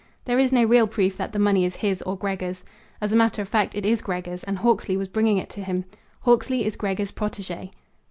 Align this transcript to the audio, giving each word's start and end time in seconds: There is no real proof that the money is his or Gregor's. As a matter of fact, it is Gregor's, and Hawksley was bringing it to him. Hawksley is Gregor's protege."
There 0.25 0.39
is 0.39 0.51
no 0.51 0.63
real 0.63 0.87
proof 0.87 1.15
that 1.17 1.31
the 1.31 1.37
money 1.37 1.63
is 1.63 1.75
his 1.75 2.01
or 2.01 2.17
Gregor's. 2.17 2.63
As 3.01 3.13
a 3.13 3.15
matter 3.15 3.39
of 3.43 3.47
fact, 3.49 3.75
it 3.75 3.85
is 3.85 4.01
Gregor's, 4.01 4.41
and 4.43 4.57
Hawksley 4.57 4.97
was 4.97 5.07
bringing 5.09 5.37
it 5.37 5.51
to 5.51 5.61
him. 5.63 5.85
Hawksley 6.21 6.65
is 6.65 6.75
Gregor's 6.75 7.11
protege." 7.11 7.69